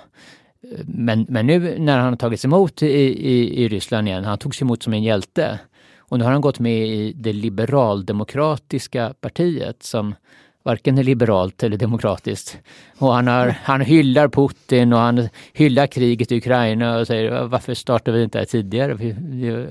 Eh, 0.63 0.79
men, 0.85 1.25
men 1.29 1.47
nu 1.47 1.79
när 1.79 1.97
han 1.97 2.09
har 2.09 2.15
tagits 2.15 2.45
emot 2.45 2.83
i, 2.83 2.87
i, 2.87 3.63
i 3.63 3.67
Ryssland 3.67 4.07
igen, 4.07 4.23
han 4.23 4.37
togs 4.37 4.61
emot 4.61 4.83
som 4.83 4.93
en 4.93 5.03
hjälte. 5.03 5.59
Och 5.99 6.17
nu 6.17 6.23
har 6.23 6.31
han 6.31 6.41
gått 6.41 6.59
med 6.59 6.87
i 6.87 7.13
det 7.13 7.33
liberaldemokratiska 7.33 9.13
partiet 9.21 9.83
som 9.83 10.15
varken 10.63 10.97
är 10.97 11.03
liberalt 11.03 11.63
eller 11.63 11.77
demokratiskt. 11.77 12.57
Och 12.97 13.13
han, 13.13 13.27
har, 13.27 13.47
han 13.63 13.81
hyllar 13.81 14.27
Putin 14.27 14.93
och 14.93 14.99
han 14.99 15.29
hyllar 15.53 15.87
kriget 15.87 16.31
i 16.31 16.37
Ukraina 16.37 16.97
och 16.97 17.07
säger 17.07 17.43
varför 17.43 17.73
startade 17.73 18.17
vi 18.17 18.23
inte 18.23 18.37
det 18.37 18.41
här 18.41 18.45
tidigare? 18.45 19.15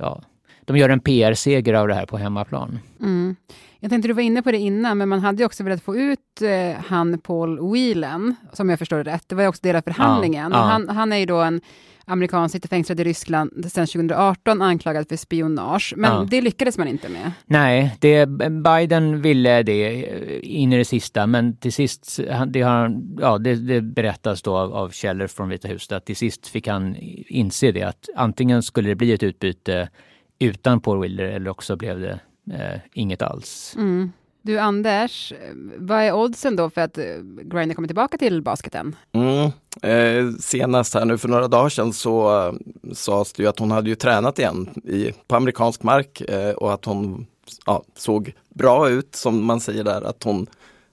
Ja. 0.01 0.23
De 0.67 0.77
gör 0.77 0.89
en 0.89 1.01
PR-seger 1.01 1.75
av 1.75 1.89
det 1.89 1.95
här 1.95 2.07
på 2.07 2.17
hemmaplan. 2.17 2.79
Mm. 3.01 3.37
Jag 3.81 3.91
tänkte 3.91 4.09
du 4.09 4.15
var 4.15 4.23
inne 4.23 4.43
på 4.43 4.53
det 4.53 4.59
innan, 4.59 4.99
men 4.99 5.09
man 5.09 5.21
hade 5.21 5.45
också 5.45 5.65
velat 5.65 5.83
få 5.83 5.97
ut 5.97 6.43
eh, 6.43 6.85
han 6.85 7.19
Paul 7.19 7.73
Whelan, 7.73 8.35
som 8.53 8.69
jag 8.69 8.79
förstår 8.79 9.05
det 9.05 9.13
rätt. 9.13 9.29
Det 9.29 9.35
var 9.35 9.43
ju 9.43 9.49
också 9.49 9.63
del 9.63 9.77
av 9.77 9.83
förhandlingen. 9.83 10.53
Ja, 10.53 10.59
ja. 10.59 10.65
Han, 10.65 10.89
han 10.89 11.13
är 11.13 11.17
ju 11.17 11.27
då 11.27 11.37
en 11.37 11.61
amerikan 12.07 12.49
sitter 12.49 12.69
fängslad 12.69 13.01
i 13.01 13.05
Ryssland 13.05 13.73
sedan 13.73 13.87
2018 13.87 14.63
anklagad 14.63 15.09
för 15.09 15.17
spionage. 15.17 15.95
Men 15.97 16.13
ja. 16.13 16.27
det 16.31 16.41
lyckades 16.41 16.79
man 16.79 16.89
inte 16.89 17.09
med. 17.09 17.33
Nej, 17.47 17.97
det, 18.01 18.27
Biden 18.51 19.23
ville 19.23 19.63
det 19.63 20.05
in 20.43 20.73
i 20.73 20.79
det 20.79 20.85
sista 20.85 21.27
men 21.27 21.57
till 21.57 21.73
sist, 21.73 22.21
det, 22.47 22.63
har, 22.63 23.03
ja, 23.21 23.39
det, 23.39 23.55
det 23.55 23.81
berättas 23.81 24.43
då 24.43 24.57
av, 24.57 24.75
av 24.75 24.91
källor 24.91 25.27
från 25.27 25.49
Vita 25.49 25.69
huset 25.69 25.93
att 25.93 26.07
till 26.07 26.17
sist 26.17 26.49
fick 26.49 26.69
han 26.69 26.97
inse 27.29 27.73
det 27.73 27.83
att 27.83 28.09
antingen 28.17 28.63
skulle 28.63 28.89
det 28.89 28.95
bli 28.95 29.13
ett 29.13 29.23
utbyte 29.23 29.89
utan 30.39 30.81
Paul 30.81 31.01
Willer 31.01 31.25
eller 31.25 31.51
också 31.51 31.77
blev 31.77 32.01
det 32.01 32.21
eh, 32.55 32.81
inget 32.93 33.23
alls. 33.23 33.75
Mm. 33.77 34.13
Du 34.43 34.59
Anders, 34.59 35.33
vad 35.77 36.03
är 36.03 36.13
oddsen 36.13 36.57
då 36.57 36.71
för 36.71 36.81
att 36.81 36.99
eh, 36.99 37.05
Griner 37.43 37.75
kommer 37.75 37.89
tillbaka 37.89 38.19
till 38.19 38.43
basketen? 38.43 38.97
Mm. 39.13 39.51
Eh, 39.83 40.35
senast 40.41 40.95
här 40.95 41.05
nu 41.05 41.19
för 41.19 41.29
några 41.29 41.49
dagar 41.49 41.69
sedan 41.69 41.93
så 41.93 42.47
eh, 42.47 42.55
sades 42.93 43.33
det 43.33 43.43
ju 43.43 43.49
att 43.49 43.59
hon 43.59 43.71
hade 43.71 43.89
ju 43.89 43.95
tränat 43.95 44.39
igen 44.39 44.69
i, 44.85 45.13
på 45.27 45.37
amerikansk 45.37 45.83
mark 45.83 46.21
eh, 46.21 46.51
och 46.51 46.73
att 46.73 46.85
hon 46.85 47.27
ja, 47.67 47.83
såg 47.97 48.33
bra 48.49 48.89
ut 48.89 49.15
som 49.15 49.45
man 49.45 49.61
säger 49.61 49.85
där. 49.85 50.03
Att 50.03 50.23
hon 50.23 50.47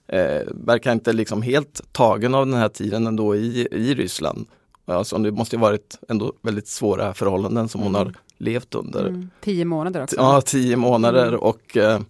eh, 0.08 0.42
verkar 0.50 0.92
inte 0.92 1.12
liksom 1.12 1.42
helt 1.42 1.92
tagen 1.92 2.34
av 2.34 2.46
den 2.46 2.54
här 2.54 2.68
tiden 2.68 3.06
ändå 3.06 3.36
i, 3.36 3.68
i 3.70 3.94
Ryssland. 3.94 4.46
Alltså, 4.84 5.18
det 5.18 5.32
måste 5.32 5.56
ju 5.56 5.60
varit 5.60 5.98
ändå 6.08 6.32
väldigt 6.42 6.68
svåra 6.68 7.14
förhållanden 7.14 7.68
som 7.68 7.80
hon 7.80 7.94
mm. 7.94 8.06
har 8.06 8.14
levt 8.44 8.74
under. 8.74 9.06
Mm. 9.06 9.30
Tio 9.40 9.64
månader 9.64 10.02
också? 10.02 10.16
Ja, 10.16 10.40
tio 10.40 10.76
månader 10.76 11.28
mm. 11.28 11.40
och 11.40 11.76
eh, 11.76 12.00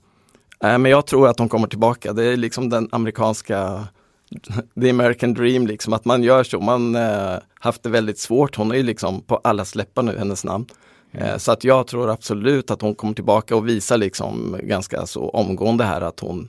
men 0.60 0.84
jag 0.84 1.06
tror 1.06 1.28
att 1.28 1.38
hon 1.38 1.48
kommer 1.48 1.66
tillbaka. 1.66 2.12
Det 2.12 2.24
är 2.24 2.36
liksom 2.36 2.68
den 2.68 2.88
amerikanska 2.92 3.84
the 4.80 4.90
American 4.90 5.34
dream 5.34 5.66
liksom, 5.66 5.92
att 5.92 6.04
man 6.04 6.22
gör 6.22 6.44
så. 6.44 6.60
Man 6.60 6.96
eh, 6.96 7.36
haft 7.60 7.82
det 7.82 7.88
väldigt 7.88 8.18
svårt. 8.18 8.56
Hon 8.56 8.70
är 8.70 8.76
ju 8.76 8.82
liksom 8.82 9.20
på 9.20 9.36
alla 9.36 9.64
läppar 9.74 10.02
nu, 10.02 10.18
hennes 10.18 10.44
namn. 10.44 10.66
Mm. 11.12 11.26
Eh, 11.26 11.36
så 11.36 11.52
att 11.52 11.64
jag 11.64 11.86
tror 11.86 12.10
absolut 12.10 12.70
att 12.70 12.82
hon 12.82 12.94
kommer 12.94 13.14
tillbaka 13.14 13.56
och 13.56 13.68
visar 13.68 13.98
liksom 13.98 14.58
ganska 14.62 15.06
så 15.06 15.28
omgående 15.28 15.84
här 15.84 16.00
att 16.00 16.20
hon 16.20 16.48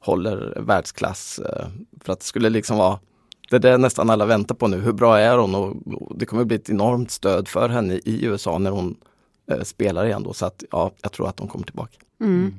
håller 0.00 0.58
världsklass. 0.60 1.38
Eh, 1.38 1.66
för 2.00 2.12
att 2.12 2.20
det 2.20 2.26
skulle 2.26 2.48
liksom 2.50 2.78
vara 2.78 2.98
det 3.50 3.56
är 3.56 3.60
det 3.60 3.78
nästan 3.78 4.10
alla 4.10 4.26
väntar 4.26 4.54
på 4.54 4.68
nu. 4.68 4.80
Hur 4.80 4.92
bra 4.92 5.18
är 5.18 5.38
hon? 5.38 5.54
Och, 5.54 5.76
och 5.86 6.18
det 6.18 6.26
kommer 6.26 6.44
bli 6.44 6.56
ett 6.56 6.70
enormt 6.70 7.10
stöd 7.10 7.48
för 7.48 7.68
henne 7.68 7.94
i 7.94 8.24
USA 8.24 8.58
när 8.58 8.70
hon 8.70 8.96
eh, 9.50 9.62
spelar 9.62 10.06
igen. 10.06 10.22
Då. 10.22 10.32
Så 10.32 10.46
att 10.46 10.64
ja, 10.70 10.90
jag 11.02 11.12
tror 11.12 11.28
att 11.28 11.38
hon 11.38 11.48
kommer 11.48 11.64
tillbaka. 11.64 11.98
Mm. 12.20 12.54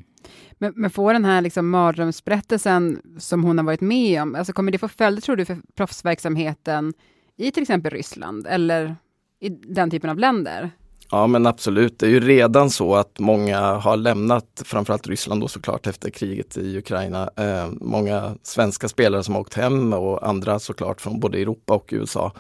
Men, 0.58 0.74
men 0.75 0.89
får 0.89 1.13
den 1.13 1.25
här 1.25 1.41
liksom 1.41 1.70
mardrömsberättelsen 1.70 3.01
som 3.20 3.44
hon 3.44 3.58
har 3.58 3.65
varit 3.65 3.82
med 3.82 4.22
om, 4.22 4.36
alltså 4.36 4.53
kommer 4.53 4.72
det 4.72 4.77
få 4.77 4.88
följder 4.88 5.22
tror 5.22 5.36
du 5.36 5.46
för 5.46 5.58
proffsverksamheten 5.75 6.94
i 7.38 7.51
till 7.51 7.63
exempel 7.63 7.91
Ryssland 7.91 8.48
eller 8.48 8.96
i 9.39 9.50
den 9.50 9.91
typen 9.91 10.10
av 10.10 10.20
länder? 10.20 10.72
Ja 11.12 11.27
men 11.27 11.46
absolut, 11.46 12.00
det 12.00 12.06
är 12.06 12.10
ju 12.10 12.20
redan 12.20 12.70
så 12.70 12.96
att 12.96 13.20
många 13.20 13.60
har 13.60 13.98
lämnat 13.98 14.62
framförallt 14.65 15.08
Ryssland 15.08 15.41
då 15.41 15.48
såklart 15.48 15.88
efter 15.88 16.10
kriget 16.10 16.58
i 16.58 16.77
Ukraina. 16.77 17.29
Eh, 17.36 17.67
många 17.72 18.36
svenska 18.44 18.88
spelare 18.88 19.24
som 19.24 19.34
har 19.34 19.41
åkt 19.41 19.53
hem 19.53 19.94
och 19.94 20.27
andra 20.27 20.60
såklart 20.60 21.01
från 21.01 21.20
både 21.20 21.41
Europa 21.41 21.74
och 21.74 21.89
USA. 21.91 22.32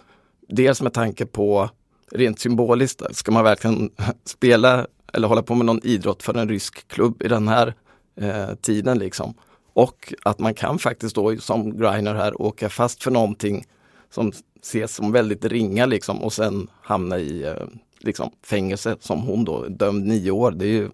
Dels 0.49 0.81
med 0.81 0.93
tanke 0.93 1.25
på 1.25 1.69
rent 2.11 2.39
symboliskt, 2.39 3.01
ska 3.11 3.31
man 3.31 3.43
verkligen 3.43 3.89
spela 4.25 4.87
eller 5.13 5.27
hålla 5.27 5.43
på 5.43 5.55
med 5.55 5.65
någon 5.65 5.83
idrott 5.83 6.23
för 6.23 6.33
en 6.33 6.49
rysk 6.49 6.87
klubb 6.87 7.23
i 7.23 7.27
den 7.27 7.47
här 7.47 7.73
eh, 8.15 8.55
tiden 8.61 8.99
liksom. 8.99 9.33
Och 9.73 10.13
att 10.23 10.39
man 10.39 10.53
kan 10.53 10.79
faktiskt 10.79 11.15
då 11.15 11.37
som 11.37 11.77
Griner 11.77 12.15
här 12.15 12.41
åka 12.41 12.69
fast 12.69 13.03
för 13.03 13.11
någonting 13.11 13.65
som 14.09 14.31
ses 14.61 14.95
som 14.95 15.11
väldigt 15.11 15.45
ringa 15.45 15.85
liksom 15.85 16.23
och 16.23 16.33
sen 16.33 16.67
hamna 16.81 17.17
i 17.17 17.43
eh, 17.43 17.67
liksom 17.99 18.31
fängelse 18.43 18.95
som 18.99 19.21
hon 19.21 19.45
då, 19.45 19.67
dömd 19.67 20.05
nio 20.05 20.31
år. 20.31 20.51
Det 20.51 20.65
är 20.65 20.71
ju, 20.71 20.89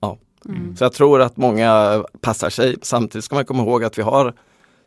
ja. 0.00 0.18
Mm. 0.48 0.76
Så 0.76 0.84
jag 0.84 0.92
tror 0.92 1.22
att 1.22 1.36
många 1.36 2.04
passar 2.20 2.50
sig. 2.50 2.76
Samtidigt 2.82 3.24
ska 3.24 3.34
man 3.34 3.44
komma 3.44 3.62
ihåg 3.62 3.84
att 3.84 3.98
vi 3.98 4.02
har 4.02 4.34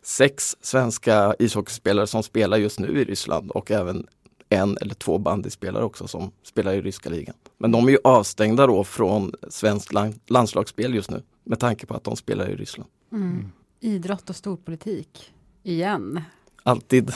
sex 0.03 0.55
svenska 0.61 1.35
ishockeyspelare 1.39 2.07
som 2.07 2.23
spelar 2.23 2.57
just 2.57 2.79
nu 2.79 3.01
i 3.01 3.03
Ryssland 3.03 3.51
och 3.51 3.71
även 3.71 4.07
en 4.49 4.77
eller 4.81 4.93
två 4.93 5.17
bandyspelare 5.17 5.83
också 5.83 6.07
som 6.07 6.31
spelar 6.43 6.73
i 6.73 6.81
ryska 6.81 7.09
ligan. 7.09 7.35
Men 7.57 7.71
de 7.71 7.87
är 7.87 7.91
ju 7.91 7.97
avstängda 8.03 8.67
då 8.67 8.83
från 8.83 9.31
svenskt 9.49 9.91
landslagsspel 10.27 10.95
just 10.95 11.11
nu 11.11 11.21
med 11.43 11.59
tanke 11.59 11.85
på 11.85 11.93
att 11.93 12.03
de 12.03 12.15
spelar 12.15 12.49
i 12.49 12.55
Ryssland. 12.55 12.89
Mm. 13.11 13.51
Idrott 13.79 14.29
och 14.29 14.35
storpolitik, 14.35 15.33
igen. 15.63 16.21
Alltid. 16.63 17.11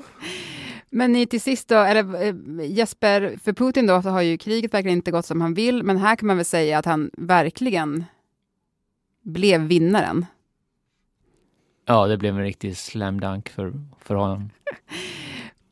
men 0.90 1.12
ni 1.12 1.26
till 1.26 1.40
sist 1.40 1.68
då, 1.68 1.76
eller 1.76 2.22
eh, 2.22 2.34
Jesper, 2.70 3.38
för 3.42 3.52
Putin 3.52 3.86
då 3.86 4.02
så 4.02 4.08
har 4.08 4.22
ju 4.22 4.38
kriget 4.38 4.74
verkligen 4.74 4.98
inte 4.98 5.10
gått 5.10 5.26
som 5.26 5.40
han 5.40 5.54
vill, 5.54 5.82
men 5.82 5.96
här 5.96 6.16
kan 6.16 6.26
man 6.26 6.36
väl 6.36 6.46
säga 6.46 6.78
att 6.78 6.84
han 6.84 7.10
verkligen 7.12 8.04
blev 9.22 9.60
vinnaren. 9.60 10.26
Ja, 11.84 12.06
det 12.06 12.16
blev 12.16 12.36
en 12.36 12.42
riktig 12.42 12.76
slam 12.76 13.20
dunk 13.20 13.48
för, 13.48 13.72
för 14.00 14.14
honom. 14.14 14.50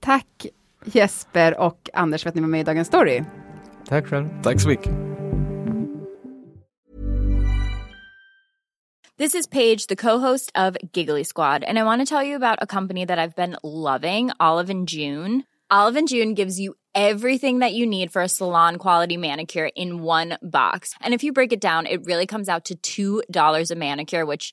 Tack 0.07 0.47
Jesper 0.85 1.61
och 1.61 1.91
Anders 1.93 2.23
för 2.23 2.29
att 2.29 2.35
ni 2.35 2.41
var 2.41 2.49
med 2.49 2.61
i 2.61 2.65
Dagens 2.65 2.89
Story. 2.89 3.23
Tack 3.89 4.07
själv. 4.07 4.43
Tack 4.43 4.61
så 4.61 4.69
mycket. 4.69 4.93
This 9.19 9.35
is 9.35 9.47
Paige, 9.47 9.87
the 9.89 9.97
co-host 9.97 10.53
of 10.55 10.77
Giggly 10.93 11.25
Squad, 11.25 11.65
and 11.65 11.79
I 11.79 11.83
want 11.83 12.09
to 12.09 12.15
tell 12.15 12.29
you 12.29 12.37
about 12.37 12.59
a 12.63 12.67
company 12.67 13.07
that 13.07 13.19
I've 13.19 13.35
been 13.35 13.57
loving, 13.63 14.31
Olive 14.39 14.71
and 14.71 14.89
June. 14.89 15.43
Olive 15.71 15.99
and 15.99 16.09
June 16.09 16.35
gives 16.35 16.61
you 16.61 16.75
everything 16.95 17.61
that 17.61 17.73
you 17.73 17.87
need 17.87 18.13
for 18.13 18.23
a 18.23 18.29
salon 18.29 18.77
quality 18.77 19.17
manicure 19.17 19.71
in 19.75 20.03
one 20.03 20.39
box. 20.43 20.95
And 21.01 21.15
if 21.15 21.25
you 21.25 21.33
break 21.33 21.53
it 21.53 21.61
down, 21.61 21.87
it 21.87 22.05
really 22.05 22.27
comes 22.27 22.49
out 22.49 22.71
to 22.85 23.23
$2 23.25 23.71
a 23.71 23.75
manicure, 23.75 24.25
which 24.27 24.53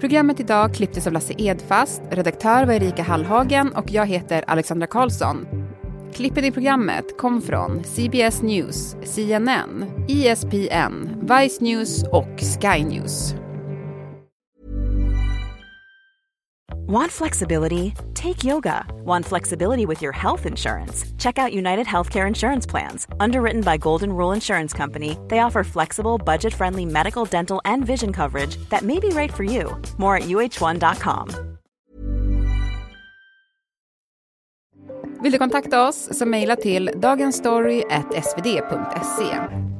Programmet 0.00 0.40
idag 0.40 0.74
klipptes 0.74 1.06
av 1.06 1.12
Lasse 1.12 1.34
Edfast, 1.38 2.02
redaktör 2.10 2.66
var 2.66 2.74
Erika 2.74 3.02
Hallhagen 3.02 3.72
och 3.72 3.90
jag 3.90 4.06
heter 4.06 4.44
Alexandra 4.46 4.86
Karlsson. 4.86 5.46
Klippen 6.14 6.44
i 6.44 6.52
programmet 6.52 7.18
kom 7.18 7.42
från 7.42 7.84
CBS 7.84 8.42
News, 8.42 8.96
CNN, 9.04 9.84
ESPN, 10.08 11.08
Vice 11.20 11.64
News 11.64 12.04
och 12.12 12.40
Sky 12.60 12.84
News. 12.84 13.34
Want 16.88 17.12
flexibility? 17.12 17.92
Take 18.14 18.44
yoga. 18.44 18.86
Want 19.04 19.26
flexibility 19.26 19.84
with 19.84 20.00
your 20.00 20.12
health 20.12 20.46
insurance? 20.46 21.04
Check 21.18 21.38
out 21.38 21.52
United 21.52 21.86
Healthcare 21.86 22.26
Insurance 22.26 22.64
Plans. 22.64 23.06
Underwritten 23.20 23.60
by 23.60 23.76
Golden 23.76 24.10
Rule 24.10 24.32
Insurance 24.32 24.72
Company, 24.72 25.18
they 25.28 25.40
offer 25.40 25.64
flexible, 25.64 26.16
budget 26.16 26.54
friendly 26.54 26.86
medical, 26.86 27.26
dental, 27.26 27.60
and 27.66 27.84
vision 27.84 28.10
coverage 28.10 28.56
that 28.70 28.84
may 28.84 28.98
be 28.98 29.10
right 29.10 29.30
for 29.30 29.44
you. 29.44 29.76
More 29.98 30.16
at 30.16 30.22
uh1.com. 30.22 31.28
Vill 35.22 35.32
du 35.32 35.38
kontakta 35.38 35.88
oss 35.88 36.18
så 36.18 36.26
mejla 36.26 36.56
till 36.56 36.90
dagensstory.svd.se. 36.94 39.77